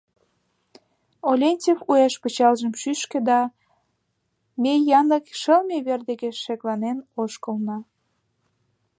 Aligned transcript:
Олентьев 1.29 1.79
уэш 1.89 2.13
пычалжым 2.21 2.73
шӱшкӧ 2.81 3.19
да 3.29 3.39
ме 4.61 4.73
янлык 4.99 5.25
шылме 5.41 5.77
вер 5.87 6.01
деке 6.09 6.29
шекланен 6.43 6.97
ошкылна. 7.21 7.77